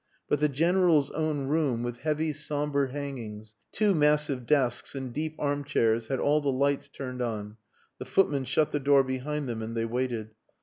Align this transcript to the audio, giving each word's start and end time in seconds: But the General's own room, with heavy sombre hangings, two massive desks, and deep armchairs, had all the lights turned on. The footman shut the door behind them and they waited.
But 0.27 0.39
the 0.39 0.49
General's 0.49 1.11
own 1.11 1.45
room, 1.45 1.83
with 1.83 1.99
heavy 1.99 2.33
sombre 2.33 2.89
hangings, 2.91 3.53
two 3.71 3.93
massive 3.93 4.47
desks, 4.47 4.95
and 4.95 5.13
deep 5.13 5.35
armchairs, 5.37 6.07
had 6.07 6.19
all 6.19 6.41
the 6.41 6.49
lights 6.51 6.89
turned 6.89 7.21
on. 7.21 7.57
The 7.99 8.05
footman 8.05 8.45
shut 8.45 8.71
the 8.71 8.79
door 8.79 9.03
behind 9.03 9.47
them 9.47 9.61
and 9.61 9.77
they 9.77 9.85
waited. 9.85 10.31